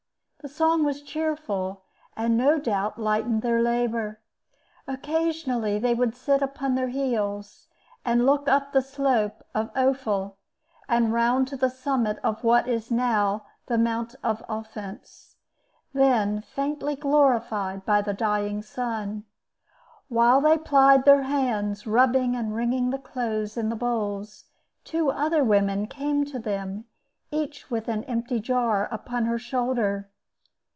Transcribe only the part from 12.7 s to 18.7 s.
now the Mount of Offence, then faintly glorified by the dying